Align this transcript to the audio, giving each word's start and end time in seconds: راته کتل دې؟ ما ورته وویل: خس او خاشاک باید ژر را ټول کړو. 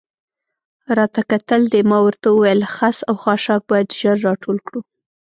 راته 0.97 1.21
کتل 1.31 1.61
دې؟ 1.71 1.81
ما 1.89 1.97
ورته 2.05 2.27
وویل: 2.31 2.61
خس 2.75 2.97
او 3.09 3.15
خاشاک 3.23 3.61
باید 3.71 3.89
ژر 3.99 4.17
را 4.25 4.33
ټول 4.43 4.57
کړو. 4.67 4.79